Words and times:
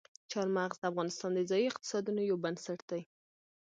چار 0.31 0.47
مغز 0.57 0.77
د 0.79 0.83
افغانستان 0.91 1.31
د 1.35 1.39
ځایي 1.51 1.65
اقتصادونو 1.67 2.21
یو 2.29 2.37
بنسټ 2.43 2.79
دی. 2.91 3.01